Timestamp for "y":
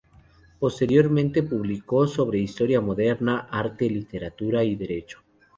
4.63-4.75